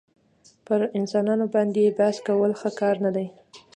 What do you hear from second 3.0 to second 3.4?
نه دئ.